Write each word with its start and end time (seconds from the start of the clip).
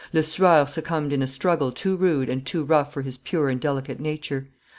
Lesueur 0.13 0.65
succumbed 0.67 1.13
in 1.13 1.21
a 1.21 1.27
struggle 1.27 1.71
too 1.71 1.95
rude 1.95 2.27
and 2.27 2.43
too 2.43 2.63
rough 2.63 2.91
for 2.91 3.03
his 3.03 3.19
pure 3.19 3.49
and 3.49 3.61
delicate 3.61 3.99
nature. 3.99 4.47